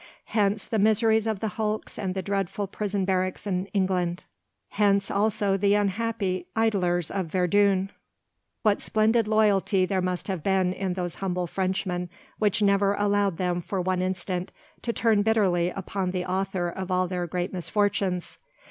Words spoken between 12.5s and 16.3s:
never allowed them for one instant to turn bitterly upon the